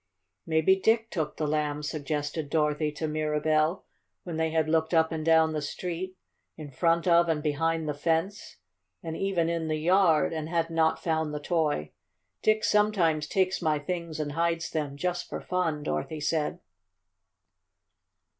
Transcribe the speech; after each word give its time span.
"Maybe 0.47 0.75
Dick 0.77 1.11
took 1.11 1.37
the 1.37 1.45
Lamb," 1.45 1.83
suggested 1.83 2.49
Dorothy 2.49 2.91
to 2.93 3.07
Mirabell, 3.07 3.83
when 4.23 4.37
they 4.37 4.49
had 4.49 4.67
looked 4.67 4.95
up 4.95 5.11
and 5.11 5.23
down 5.23 5.53
the 5.53 5.61
street, 5.61 6.17
in 6.57 6.71
front 6.71 7.07
of 7.07 7.29
and 7.29 7.43
behind 7.43 7.87
the 7.87 7.93
fence, 7.93 8.57
and 9.03 9.15
even 9.15 9.47
in 9.47 9.67
the 9.67 9.77
yard, 9.77 10.33
and 10.33 10.49
had 10.49 10.71
not 10.71 10.97
found 11.03 11.31
the 11.35 11.39
toy. 11.39 11.91
"Dick 12.41 12.63
sometimes 12.63 13.27
takes 13.27 13.61
my 13.61 13.77
things 13.77 14.19
and 14.19 14.31
hides 14.31 14.71
them 14.71 14.97
just 14.97 15.29
for 15.29 15.39
fun," 15.39 15.83
Dorothy 15.83 16.19
said. 16.19 16.61